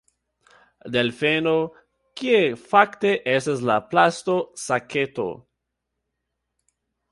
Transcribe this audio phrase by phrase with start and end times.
[0.95, 1.53] Delfeno:
[2.21, 2.39] "Kie
[2.71, 5.29] fakte estas la plasta saketo?"